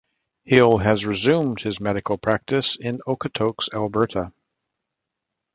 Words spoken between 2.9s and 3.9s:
Okotoks,